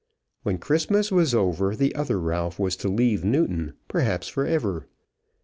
[0.41, 4.87] When Christmas was over, the other Ralph was to leave Newton, perhaps for ever.